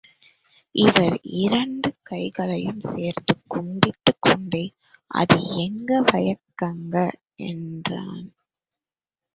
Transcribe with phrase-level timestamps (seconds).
[0.75, 4.73] அவன் இரண்டு கைகளையும் சேர்த்துக் கும்பிட்டுக் கொண்டே,
[5.11, 6.95] அது எங்க வயக்கங்க
[7.35, 8.27] என்றான்.